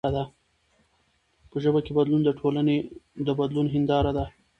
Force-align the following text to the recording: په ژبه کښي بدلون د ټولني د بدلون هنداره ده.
په 1.49 1.57
ژبه 1.63 1.79
کښي 1.85 1.93
بدلون 1.97 2.21
د 2.25 2.29
ټولني 2.39 2.77
د 3.25 3.29
بدلون 3.39 3.67
هنداره 3.75 4.11
ده. 4.17 4.25